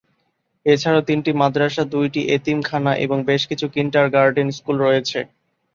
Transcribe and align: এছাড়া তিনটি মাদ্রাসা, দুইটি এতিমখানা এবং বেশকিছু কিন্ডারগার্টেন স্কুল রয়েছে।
এছাড়া 0.65 1.01
তিনটি 1.01 1.31
মাদ্রাসা, 1.41 1.83
দুইটি 1.93 2.21
এতিমখানা 2.35 2.91
এবং 3.05 3.17
বেশকিছু 3.25 3.65
কিন্ডারগার্টেন 3.75 4.47
স্কুল 4.51 4.75
রয়েছে। 4.79 5.19